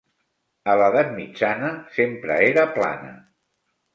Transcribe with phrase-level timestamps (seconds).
[0.71, 1.69] A l'Edat mitjana
[1.99, 3.13] sempre era plana.